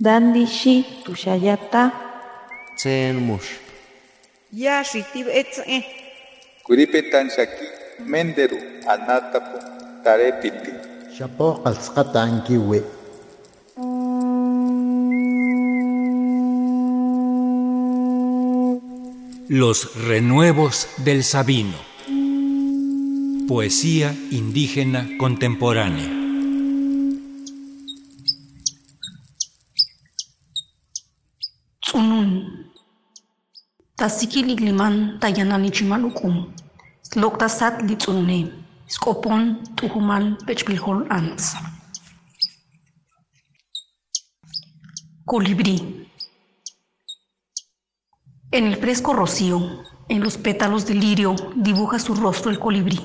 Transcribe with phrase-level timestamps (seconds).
[0.00, 1.92] Dandishi tushayata.
[2.76, 3.62] Tsen mush.
[4.52, 5.84] Ya shitib etze.
[6.66, 7.66] Kuripetan shaki
[8.02, 8.58] menderu
[8.90, 9.58] anatapu
[10.02, 10.72] tarepiti.
[11.14, 12.82] Shapo ankiwi.
[19.48, 21.78] Los renuevos del Sabino.
[23.46, 26.23] Poesía indígena contemporánea.
[34.04, 36.52] Ligliman tayanani chimalukum.
[37.02, 38.52] Slokta sat li tsunune.
[38.86, 41.56] Skopon tuhumal pechbilhol ants.
[45.24, 46.06] Colibrí.
[48.52, 49.58] En el fresco rocío,
[50.08, 53.00] en los pétalos de lirio, dibuja su rostro el colibrí.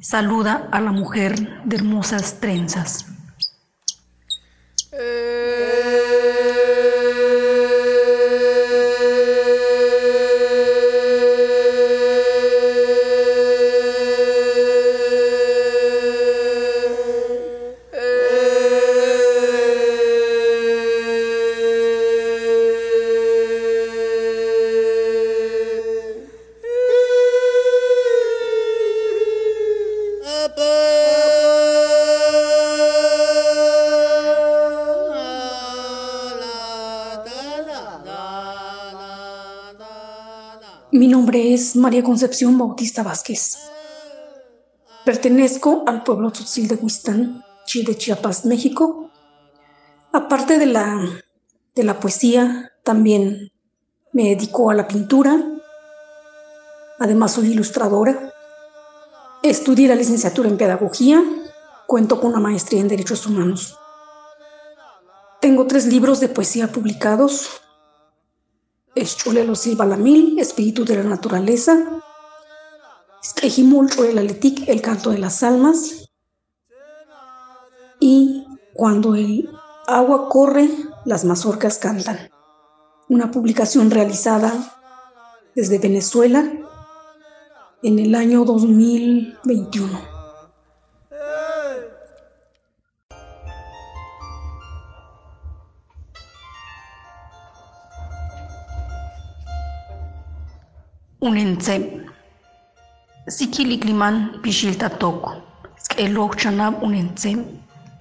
[0.00, 3.17] Saluda a la mujer de hermosas trenzas.
[40.90, 43.58] Mi nombre es María Concepción Bautista Vázquez.
[45.04, 49.10] Pertenezco al pueblo tzotzil de Huistán, de Chiapas, México.
[50.14, 50.98] Aparte de la,
[51.74, 53.52] de la poesía, también
[54.14, 55.38] me dedico a la pintura.
[56.98, 58.32] Además, soy ilustradora.
[59.42, 61.22] Estudié la licenciatura en Pedagogía.
[61.86, 63.76] Cuento con una maestría en Derechos Humanos.
[65.42, 67.60] Tengo tres libros de poesía publicados,
[68.98, 72.02] Eschulelo Silva Lamil, Espíritu de la Naturaleza,
[73.22, 76.10] Esquejimul Letic, El Canto de las Almas,
[78.00, 79.48] y Cuando el
[79.86, 80.70] agua corre,
[81.04, 82.30] las mazorcas cantan,
[83.08, 84.52] una publicación realizada
[85.54, 86.52] desde Venezuela
[87.82, 90.17] en el año 2021.
[101.28, 101.82] Unentsem.
[103.28, 105.22] Sikilikliman pishilta tok.
[105.76, 107.44] Skelok chanab unentsem.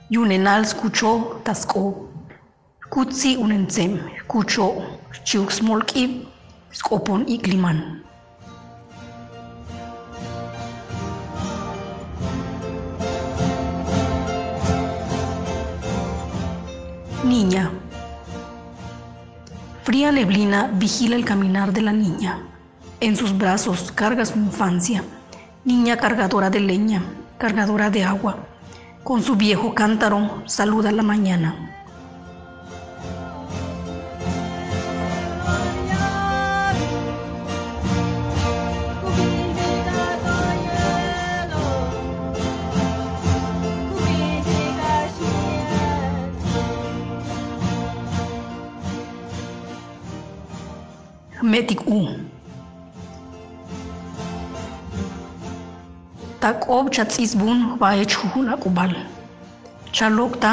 [0.09, 2.07] Yunenal skucho tasko.
[2.89, 3.99] Kutsi unentsem.
[4.29, 4.67] Kucho.
[5.25, 6.25] Chiuk smolki.
[6.71, 8.01] Skopon ikliman.
[17.25, 17.71] Niña.
[19.83, 22.56] Fría neblina vigila el caminar de la niña.
[23.00, 25.03] En sus brazos carga su infancia,
[25.63, 27.03] niña cargadora de leña,
[27.38, 28.38] cargadora de agua.
[29.03, 31.68] Con su viejo cántaro saluda la mañana.
[51.44, 52.26] Metik U.
[56.47, 58.91] Takov chatzizbun vaech huna kubal.
[59.91, 60.52] Chalokta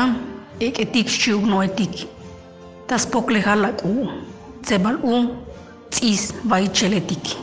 [0.58, 2.08] eketik chiug noetik.
[2.88, 4.08] Taspok lehalak u.
[4.62, 5.14] Tsebal u
[5.90, 7.36] tzis vaicheletik.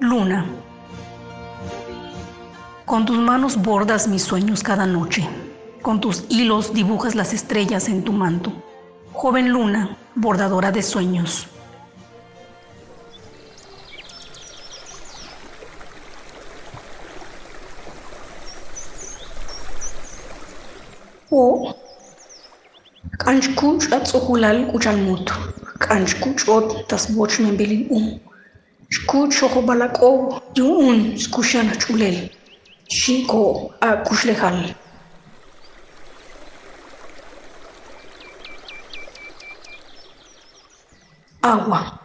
[0.00, 0.46] Luna.
[2.86, 5.28] Con tus manos bordas mis sueños cada noche.
[5.82, 8.63] Con tus hilos dibujas las estrellas en tu manto.
[9.24, 11.46] Joven luna, bordadora de sueños.
[21.30, 21.74] O
[23.18, 25.32] Kanchku chatsuhulal kuchalmut.
[25.78, 28.20] Kanchku chot tas boch membelil um.
[28.90, 32.28] Shku chojo balako yun skushan chulel.
[32.90, 34.83] Shiko a kushlehal.
[41.44, 42.00] agua.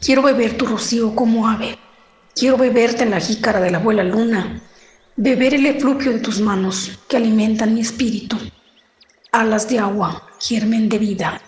[0.00, 1.76] Quiero beber tu rocío como ave.
[2.34, 4.62] Quiero beberte en la jícara de la abuela luna.
[5.16, 8.36] Beber el efluvio de tus manos que alimentan mi espíritu.
[9.32, 11.42] Alas de agua, germen de vida.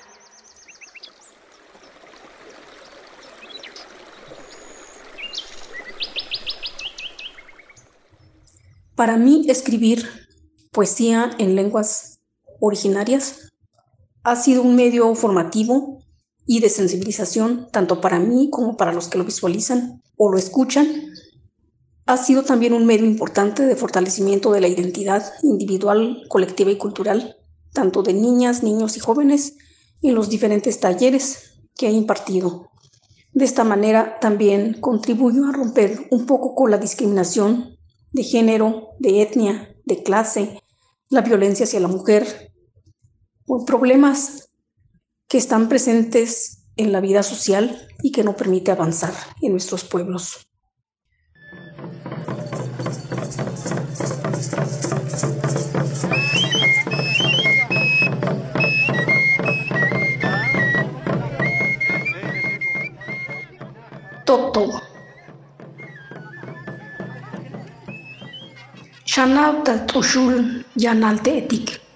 [8.97, 10.11] Para mí escribir
[10.73, 12.19] poesía en lenguas
[12.59, 13.48] originarias
[14.31, 16.03] ha sido un medio formativo
[16.47, 20.87] y de sensibilización tanto para mí como para los que lo visualizan o lo escuchan.
[22.07, 27.37] Ha sido también un medio importante de fortalecimiento de la identidad individual, colectiva y cultural,
[27.73, 29.57] tanto de niñas, niños y jóvenes
[30.03, 32.71] en los diferentes talleres que he impartido.
[33.33, 37.77] De esta manera también contribuyo a romper un poco con la discriminación
[38.13, 40.63] de género, de etnia, de clase,
[41.11, 42.48] la violencia hacia la mujer,
[43.67, 44.51] problemas
[45.29, 49.13] que están presentes en la vida social y que no permite avanzar
[49.43, 50.49] en nuestros pueblos.
[64.25, 64.83] Toto.
[69.05, 71.88] Chanauta tushul yanalte etik.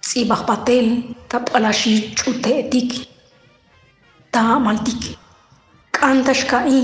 [0.00, 3.06] Sibah batel tap alashi chute etik.
[4.32, 5.16] Ta maltik.
[5.92, 6.80] Kantash kai.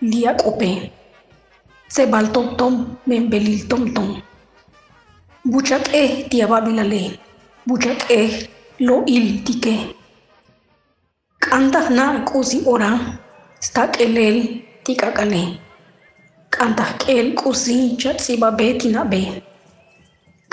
[0.00, 0.90] Lia kope.
[1.88, 2.74] Se baltom tom
[3.06, 4.22] men belil tom tom.
[5.44, 7.20] Buchak eh tia babilale.
[7.68, 8.48] Buchak eh
[8.80, 9.76] lo il tike.
[11.38, 12.92] Kantah na kusi ora.
[13.60, 15.60] Stak elel tikakale.
[16.50, 19.53] Kantah kel kusi chat siba betina be.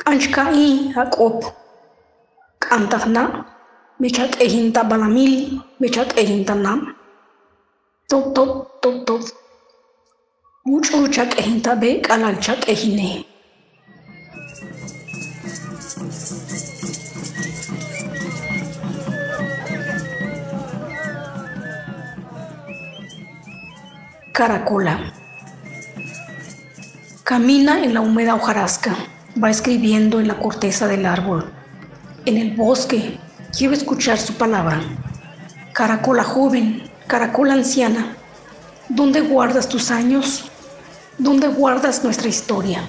[0.02, 1.44] Tinabe qanchka'i haqop
[2.60, 3.46] qantah na
[4.00, 6.96] mecha qehinta balamil mecha qehinta nam.
[8.10, 9.22] Top top top top
[10.66, 13.26] mucucha qehinta be qalalcha qehine
[24.34, 24.98] Caracola.
[27.24, 28.96] Camina en la húmeda hojarasca,
[29.42, 31.52] va escribiendo en la corteza del árbol.
[32.26, 33.20] En el bosque,
[33.58, 34.82] quiero escuchar su palabra.
[35.74, 38.16] Caracola joven, caracola anciana,
[38.90, 40.52] ¿dónde guardas tus años?
[41.18, 42.88] ¿Dónde guardas nuestra historia?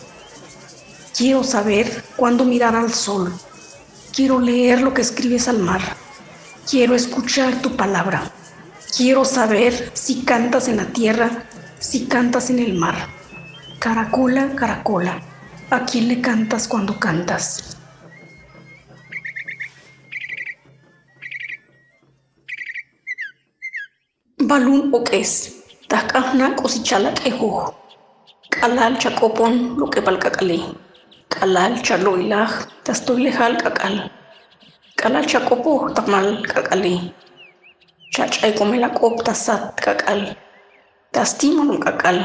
[1.17, 3.33] Quiero saber cuándo mirar al sol.
[4.15, 5.81] Quiero leer lo que escribes al mar.
[6.71, 8.31] Quiero escuchar tu palabra.
[8.97, 11.45] Quiero saber si cantas en la tierra,
[11.79, 12.95] si cantas en el mar.
[13.79, 15.21] Caracola, caracola,
[15.73, 17.79] ¿a quién le cantas cuando cantas?
[24.37, 27.75] Balún o es, takahna cosichala quejo.
[28.51, 30.61] Kalal chacopon lo que palcacale.
[31.31, 32.51] Kalal chaloilaj,
[32.85, 34.13] tastoilejal cacal.
[34.97, 37.15] Kalal chacopo tamal cacale.
[38.13, 40.37] Chachay come la copta sat cacal.
[41.13, 42.19] Tastimo un cacal.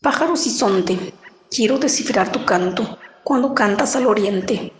[0.00, 1.12] Pájaro sonte,
[1.50, 4.72] quiero descifrar tu canto cuando cantas al oriente,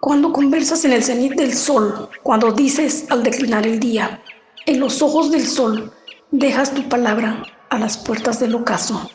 [0.00, 4.20] cuando conversas en el cenit del sol, cuando dices al declinar el día,
[4.66, 5.92] en los ojos del sol,
[6.32, 9.08] dejas tu palabra a las puertas del ocaso.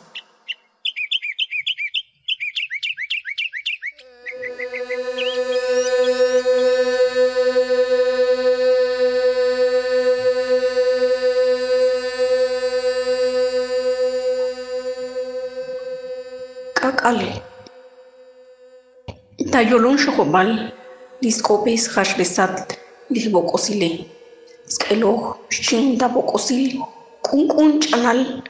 [19.52, 20.72] Tayolon shokobal,
[21.20, 22.72] discopes hashbesat,
[23.10, 24.08] lisbocosile.
[24.66, 26.80] Skelo, shinda bocosil,
[27.22, 28.42] kunkun chanal,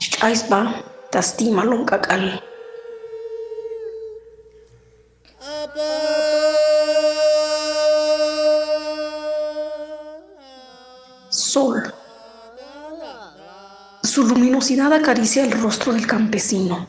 [0.00, 0.82] chaisba,
[1.12, 2.40] tastimalon kakal.
[11.28, 11.82] Sol.
[14.02, 16.88] Su luminosidad acaricia el rostro del campesino.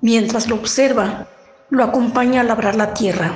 [0.00, 1.28] Mientras lo observa,
[1.74, 3.32] lo acompaña a labrar la tierra.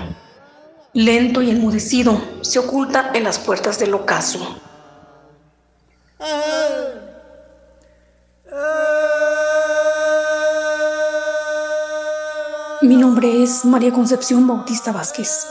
[0.92, 4.60] Lento y enmudecido, se oculta en las puertas del ocaso.
[12.80, 15.46] Mi nombre es María Concepción Bautista Vázquez.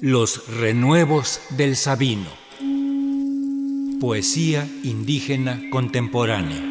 [0.00, 2.49] Los renuevos del Sabino.
[4.00, 6.69] Poesía indígena contemporánea.